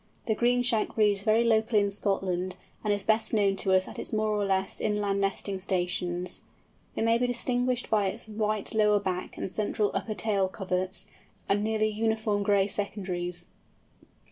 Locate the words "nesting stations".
5.21-6.41